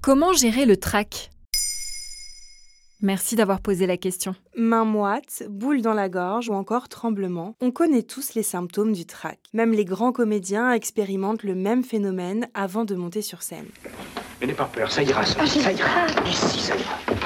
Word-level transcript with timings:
Comment 0.00 0.32
gérer 0.32 0.64
le 0.64 0.76
trac? 0.76 1.30
Merci 3.00 3.36
d'avoir 3.36 3.60
posé 3.60 3.86
la 3.86 3.96
question. 3.96 4.34
Main 4.56 4.84
moite, 4.84 5.44
boule 5.48 5.82
dans 5.82 5.94
la 5.94 6.08
gorge 6.08 6.48
ou 6.48 6.54
encore 6.54 6.88
tremblement, 6.88 7.54
on 7.60 7.70
connaît 7.70 8.02
tous 8.02 8.34
les 8.34 8.42
symptômes 8.42 8.92
du 8.92 9.06
trac. 9.06 9.38
Même 9.52 9.72
les 9.72 9.84
grands 9.84 10.10
comédiens 10.10 10.72
expérimentent 10.72 11.44
le 11.44 11.54
même 11.54 11.84
phénomène 11.84 12.48
avant 12.54 12.84
de 12.84 12.96
monter 12.96 13.22
sur 13.22 13.42
scène. 13.42 13.68
Mais 14.40 14.48
n'aie 14.48 14.54
pas 14.54 14.64
peur, 14.64 14.90
ça 14.90 15.02
ira, 15.02 15.24
ça, 15.24 15.46
ça 15.46 15.72
ira. 15.72 16.06
Ici, 16.26 16.58
ça 16.58 16.74
ira. 16.74 17.17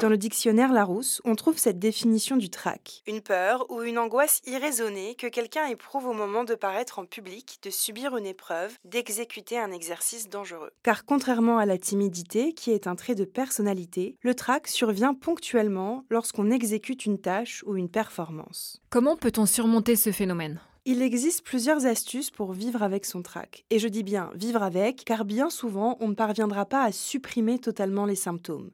Dans 0.00 0.10
le 0.10 0.18
dictionnaire 0.18 0.74
Larousse, 0.74 1.22
on 1.24 1.34
trouve 1.36 1.56
cette 1.56 1.78
définition 1.78 2.36
du 2.36 2.50
trac. 2.50 3.02
Une 3.06 3.22
peur 3.22 3.64
ou 3.70 3.80
une 3.80 3.96
angoisse 3.96 4.42
irraisonnée 4.46 5.14
que 5.14 5.26
quelqu'un 5.26 5.64
éprouve 5.68 6.06
au 6.06 6.12
moment 6.12 6.44
de 6.44 6.54
paraître 6.54 6.98
en 6.98 7.06
public, 7.06 7.58
de 7.62 7.70
subir 7.70 8.14
une 8.14 8.26
épreuve, 8.26 8.76
d'exécuter 8.84 9.58
un 9.58 9.72
exercice 9.72 10.28
dangereux. 10.28 10.70
Car 10.82 11.06
contrairement 11.06 11.56
à 11.56 11.64
la 11.64 11.78
timidité, 11.78 12.52
qui 12.52 12.72
est 12.72 12.86
un 12.86 12.94
trait 12.94 13.14
de 13.14 13.24
personnalité, 13.24 14.18
le 14.20 14.34
trac 14.34 14.68
survient 14.68 15.14
ponctuellement 15.14 16.04
lorsqu'on 16.10 16.50
exécute 16.50 17.06
une 17.06 17.18
tâche 17.18 17.64
ou 17.66 17.76
une 17.76 17.88
performance. 17.88 18.82
Comment 18.90 19.16
peut-on 19.16 19.46
surmonter 19.46 19.96
ce 19.96 20.12
phénomène? 20.12 20.60
Il 20.84 21.00
existe 21.00 21.42
plusieurs 21.42 21.86
astuces 21.86 22.30
pour 22.30 22.52
vivre 22.52 22.82
avec 22.82 23.06
son 23.06 23.22
trac. 23.22 23.64
Et 23.70 23.78
je 23.78 23.88
dis 23.88 24.02
bien 24.02 24.30
vivre 24.34 24.62
avec, 24.62 25.04
car 25.06 25.24
bien 25.24 25.48
souvent, 25.48 25.96
on 26.00 26.08
ne 26.08 26.14
parviendra 26.14 26.66
pas 26.66 26.84
à 26.84 26.92
supprimer 26.92 27.58
totalement 27.58 28.04
les 28.04 28.14
symptômes. 28.14 28.70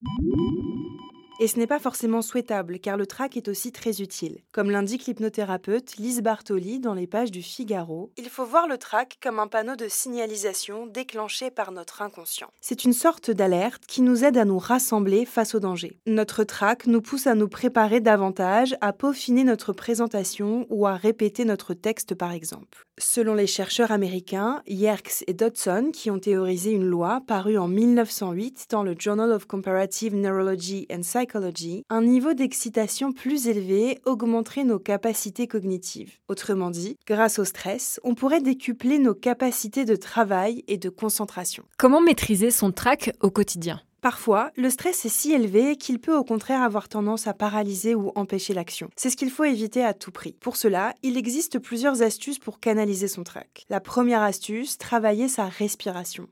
Et 1.43 1.49
ce 1.49 1.59
n'est 1.59 1.67
pas 1.67 1.81
forcément 1.81 2.23
souhaitable, 2.23 2.79
car 2.79 2.97
le 2.97 3.05
trac 3.05 3.37
est 3.37 3.49
aussi 3.49 3.73
très 3.73 4.01
utile. 4.01 4.39
Comme 4.53 4.71
l'indique 4.71 5.07
l'hypnothérapeute 5.07 5.97
Lise 5.97 6.23
Bartoli 6.23 6.79
dans 6.79 6.95
les 6.95 7.09
pages 7.09 7.33
du 7.33 7.43
Figaro, 7.43 8.13
il 8.17 8.29
faut 8.29 8.45
voir 8.45 8.69
le 8.69 8.79
trac 8.79 9.19
comme 9.21 9.41
un 9.41 9.49
panneau 9.49 9.75
de 9.75 9.89
signalisation 9.89 10.87
déclenché 10.87 11.51
par 11.51 11.73
notre 11.73 12.01
inconscient. 12.01 12.53
C'est 12.61 12.85
une 12.85 12.93
sorte 12.93 13.33
d'alerte 13.33 13.87
qui 13.89 14.03
nous 14.03 14.23
aide 14.23 14.37
à 14.37 14.45
nous 14.45 14.61
rassembler 14.61 15.25
face 15.25 15.57
au 15.57 15.59
danger. 15.59 15.99
Notre 16.07 16.45
trac 16.45 16.87
nous 16.87 17.03
pousse 17.03 17.27
à 17.27 17.35
nous 17.35 17.49
préparer 17.49 17.99
davantage, 17.99 18.77
à 18.81 18.93
peaufiner 18.93 19.43
notre 19.43 19.73
présentation 19.73 20.69
ou 20.71 20.87
à 20.87 20.95
répéter 20.95 21.45
notre 21.45 21.75
texte 21.75 22.15
par 22.15 22.31
exemple. 22.31 22.87
Selon 22.99 23.35
les 23.35 23.49
chercheurs 23.49 23.91
américains 23.91 24.63
Yerkes 24.69 25.25
et 25.27 25.33
Dodson, 25.33 25.91
qui 25.93 26.09
ont 26.09 26.21
théorisé 26.21 26.71
une 26.71 26.85
loi 26.85 27.21
parue 27.27 27.59
en 27.59 27.67
1908 27.67 28.67
dans 28.71 28.85
le 28.85 28.95
Journal 28.97 29.33
of 29.33 29.47
Comparative 29.47 30.15
Neurology 30.15 30.87
and 30.93 31.03
Psychology, 31.33 31.83
un 31.89 32.03
niveau 32.03 32.35
d'excitation 32.35 33.11
plus 33.11 33.49
élevé 33.49 34.01
augmenterait 34.05 34.65
nos 34.65 34.79
capacités 34.79 35.47
cognitives. 35.47 36.19
Autrement 36.29 36.69
dit, 36.69 36.99
grâce 37.07 37.39
au 37.39 37.47
stress, 37.47 37.99
on 38.05 38.15
pourrait 38.15 38.43
décupler 38.43 38.99
nos 38.99 39.15
capacités 39.15 39.87
de 39.87 39.97
travail 39.97 40.63
et 40.69 40.77
de 40.77 40.91
concentration. 40.91 41.65
Comment 41.79 42.03
maîtriser 42.03 42.51
son 42.51 42.71
trac 42.71 43.17
au 43.23 43.31
quotidien? 43.31 43.81
Parfois, 44.03 44.51
le 44.57 44.69
stress 44.69 45.07
est 45.07 45.09
si 45.09 45.33
élevé 45.33 45.77
qu'il 45.77 46.01
peut 46.01 46.15
au 46.15 46.23
contraire 46.23 46.61
avoir 46.61 46.91
tendance 46.91 47.27
à 47.27 47.33
paralyser 47.33 47.95
ou 47.95 48.13
empêcher 48.15 48.53
l'action. 48.53 48.91
C'est 48.95 49.09
ce 49.09 49.17
qu'il 49.17 49.31
faut 49.31 49.45
éviter 49.45 49.83
à 49.83 49.95
tout 49.95 50.13
prix. 50.13 50.37
Pour 50.39 50.57
cela, 50.57 50.93
il 51.03 51.17
existe 51.17 51.59
plusieurs 51.59 52.03
astuces 52.03 52.41
pour 52.41 52.61
canaliser 52.61 53.09
son 53.09 53.23
trac. 53.23 53.65
La 53.71 53.81
première 53.81 54.21
astuce, 54.21 54.77
travailler 54.77 55.29
sa 55.29 55.47
respiration. 55.47 56.29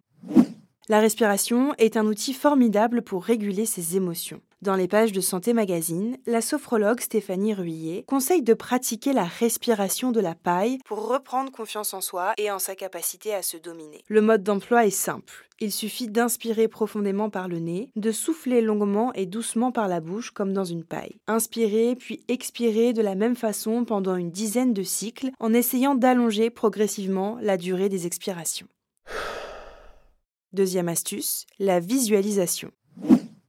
La 0.91 0.99
respiration 0.99 1.73
est 1.78 1.97
un 1.97 2.05
outil 2.05 2.34
formidable 2.34 3.03
pour 3.03 3.23
réguler 3.23 3.65
ses 3.65 3.97
émotions. 3.97 4.41
Dans 4.61 4.75
les 4.75 4.89
pages 4.89 5.12
de 5.12 5.21
Santé 5.21 5.53
Magazine, 5.53 6.17
la 6.27 6.41
sophrologue 6.41 6.99
Stéphanie 6.99 7.55
Ruillet 7.55 8.03
conseille 8.09 8.43
de 8.43 8.55
pratiquer 8.55 9.12
la 9.12 9.23
respiration 9.23 10.11
de 10.11 10.19
la 10.19 10.34
paille 10.34 10.79
pour 10.84 11.06
reprendre 11.06 11.53
confiance 11.53 11.95
en 11.95 12.00
soi 12.00 12.33
et 12.39 12.50
en 12.50 12.59
sa 12.59 12.75
capacité 12.75 13.33
à 13.33 13.43
se 13.43 13.56
dominer. 13.56 14.03
Le 14.09 14.21
mode 14.21 14.43
d'emploi 14.43 14.84
est 14.84 14.91
simple. 14.91 15.47
Il 15.61 15.71
suffit 15.71 16.09
d'inspirer 16.09 16.67
profondément 16.67 17.31
par 17.31 17.47
le 17.47 17.61
nez, 17.61 17.93
de 17.95 18.11
souffler 18.11 18.61
longuement 18.61 19.12
et 19.12 19.27
doucement 19.27 19.71
par 19.71 19.87
la 19.87 20.00
bouche 20.00 20.33
comme 20.33 20.53
dans 20.53 20.65
une 20.65 20.83
paille. 20.83 21.21
Inspirer 21.29 21.95
puis 21.95 22.25
expirer 22.27 22.93
de 22.93 23.03
la 23.03 23.15
même 23.15 23.37
façon 23.37 23.84
pendant 23.84 24.17
une 24.17 24.33
dizaine 24.33 24.75
de 24.75 24.83
cycles 24.83 25.31
en 25.39 25.55
essayant 25.55 25.95
d'allonger 25.95 26.50
progressivement 26.50 27.39
la 27.41 27.56
durée 27.56 27.89
des 27.89 28.09
expirations. 28.09 28.67
Deuxième 30.53 30.88
astuce, 30.88 31.47
la 31.61 31.78
visualisation. 31.78 32.72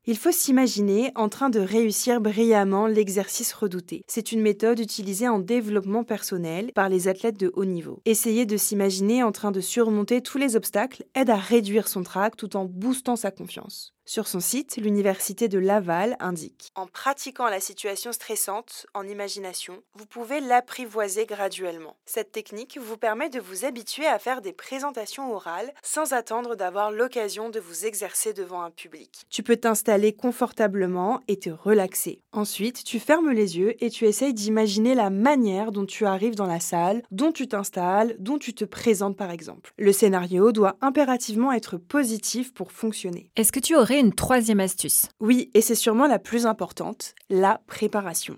Il 0.06 0.17
faut 0.17 0.31
s'imaginer 0.31 1.12
en 1.16 1.29
train 1.29 1.50
de 1.50 1.59
réussir 1.59 2.22
brillamment 2.22 2.85
l'exercice 2.85 3.53
redouté. 3.53 4.03
C'est 4.07 4.31
une 4.31 4.41
méthode 4.41 4.79
utilisée 4.79 5.28
en 5.28 5.39
développement 5.39 6.03
personnel 6.03 6.72
par 6.75 6.89
les 6.89 7.07
athlètes 7.07 7.39
de 7.39 7.51
haut 7.56 7.66
niveau. 7.66 8.01
Essayer 8.06 8.45
de 8.45 8.56
s'imaginer 8.56 9.23
en 9.23 9.31
train 9.31 9.51
de 9.51 9.62
surmonter 9.62 10.22
tous 10.22 10.38
les 10.38 10.56
obstacles 10.56 11.03
aide 11.16 11.31
à 11.31 11.38
réduire 11.38 11.88
son 11.88 12.03
trac 12.03 12.35
tout 12.35 12.56
en 12.56 12.66
boostant 12.66 13.16
sa 13.16 13.31
confiance. 13.31 13.95
Sur 14.11 14.27
son 14.27 14.41
site, 14.41 14.75
l'Université 14.75 15.47
de 15.47 15.57
Laval 15.57 16.17
indique 16.19 16.73
En 16.75 16.85
pratiquant 16.85 17.47
la 17.47 17.61
situation 17.61 18.11
stressante 18.11 18.85
en 18.94 19.07
imagination, 19.07 19.83
vous 19.94 20.05
pouvez 20.05 20.41
l'apprivoiser 20.41 21.25
graduellement. 21.25 21.95
Cette 22.03 22.33
technique 22.33 22.77
vous 22.77 22.97
permet 22.97 23.29
de 23.29 23.39
vous 23.39 23.63
habituer 23.63 24.05
à 24.05 24.19
faire 24.19 24.41
des 24.41 24.51
présentations 24.51 25.33
orales 25.33 25.71
sans 25.81 26.11
attendre 26.11 26.57
d'avoir 26.57 26.91
l'occasion 26.91 27.50
de 27.50 27.61
vous 27.61 27.85
exercer 27.85 28.33
devant 28.33 28.63
un 28.63 28.69
public. 28.69 29.21
Tu 29.29 29.44
peux 29.44 29.55
t'installer 29.55 30.11
confortablement 30.11 31.21
et 31.29 31.39
te 31.39 31.50
relaxer. 31.50 32.19
Ensuite, 32.33 32.83
tu 32.83 33.00
fermes 33.00 33.31
les 33.31 33.57
yeux 33.57 33.81
et 33.81 33.89
tu 33.89 34.03
essayes 34.03 34.33
d'imaginer 34.33 34.94
la 34.94 35.09
manière 35.09 35.71
dont 35.71 35.85
tu 35.85 36.05
arrives 36.05 36.35
dans 36.35 36.47
la 36.47 36.59
salle, 36.59 37.01
dont 37.11 37.31
tu 37.31 37.47
t'installes, 37.47 38.17
dont 38.19 38.39
tu 38.39 38.53
te 38.53 38.66
présentes 38.66 39.16
par 39.16 39.31
exemple. 39.31 39.71
Le 39.77 39.94
scénario 39.94 40.51
doit 40.51 40.75
impérativement 40.81 41.53
être 41.53 41.77
positif 41.77 42.53
pour 42.53 42.73
fonctionner. 42.73 43.31
Est-ce 43.38 43.53
que 43.53 43.61
tu 43.61 43.73
aurais 43.77 44.00
troisième 44.09 44.59
astuce 44.59 45.06
Oui, 45.19 45.51
et 45.53 45.62
c'est 45.62 45.75
sûrement 45.75 46.07
la 46.07 46.17
plus 46.17 46.47
importante, 46.47 47.13
la 47.29 47.62
préparation. 47.67 48.38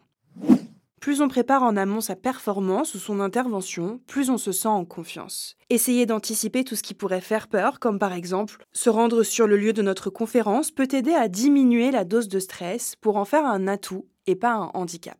Plus 0.99 1.21
on 1.21 1.27
prépare 1.27 1.63
en 1.63 1.77
amont 1.77 2.01
sa 2.01 2.15
performance 2.15 2.95
ou 2.95 2.99
son 2.99 3.19
intervention, 3.19 3.99
plus 4.07 4.29
on 4.29 4.37
se 4.37 4.51
sent 4.51 4.67
en 4.67 4.83
confiance. 4.83 5.55
Essayer 5.69 6.05
d'anticiper 6.05 6.63
tout 6.63 6.75
ce 6.75 6.83
qui 6.83 6.93
pourrait 6.93 7.21
faire 7.21 7.47
peur, 7.47 7.79
comme 7.79 7.99
par 7.99 8.13
exemple 8.13 8.65
se 8.73 8.89
rendre 8.89 9.23
sur 9.23 9.47
le 9.47 9.57
lieu 9.57 9.73
de 9.73 9.81
notre 9.81 10.09
conférence, 10.09 10.71
peut 10.71 10.87
aider 10.91 11.13
à 11.13 11.27
diminuer 11.29 11.91
la 11.91 12.03
dose 12.03 12.27
de 12.27 12.39
stress 12.39 12.95
pour 12.97 13.15
en 13.17 13.25
faire 13.25 13.45
un 13.45 13.67
atout 13.67 14.05
et 14.27 14.35
pas 14.35 14.53
un 14.53 14.71
handicap. 14.73 15.19